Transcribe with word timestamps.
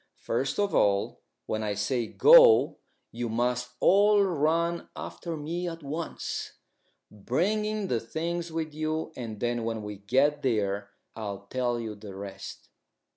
"First 0.17 0.57
of 0.59 0.73
all, 0.73 1.21
when 1.45 1.61
I 1.61 1.75
say 1.75 2.07
'Go,' 2.07 2.79
you 3.11 3.29
must 3.29 3.69
all 3.79 4.23
run 4.23 4.89
after 4.95 5.37
me 5.37 5.67
at 5.69 5.83
once, 5.83 6.53
bringing 7.11 7.85
the 7.87 7.99
things 7.99 8.51
with 8.51 8.73
you, 8.73 9.11
and 9.15 9.39
then 9.39 9.63
when 9.63 9.83
we 9.83 9.97
get 9.97 10.41
there 10.41 10.89
I'll 11.15 11.45
tell 11.51 11.79
you 11.79 11.93
the 11.93 12.15
rest." 12.15 12.69